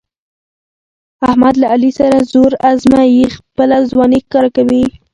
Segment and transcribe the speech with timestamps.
[1.27, 4.83] احمد له علي سره زور ازمیي، خپله ځواني ښکاره کوي.